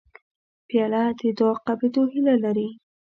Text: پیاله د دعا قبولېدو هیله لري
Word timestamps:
پیاله 0.67 1.01
د 1.19 1.21
دعا 1.37 1.53
قبولېدو 1.65 2.01
هیله 2.13 2.35
لري 2.43 2.67